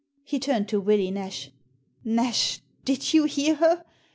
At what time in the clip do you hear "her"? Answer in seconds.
3.53-3.85